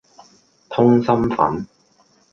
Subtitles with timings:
[0.69, 1.63] 通心粉